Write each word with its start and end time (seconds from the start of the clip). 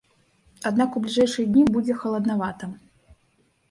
Аднак 0.69 0.97
у 0.97 1.03
бліжэйшыя 1.05 1.47
дні 1.53 1.63
будзе 1.79 2.01
халаднавата. 2.01 2.77